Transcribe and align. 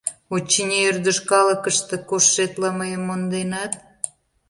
Очыни, 0.35 0.77
ӧрдыж 0.89 1.17
калыкыште 1.29 1.95
коштшетла, 2.09 2.69
мыйым 2.79 3.03
монденат?.. 3.05 3.71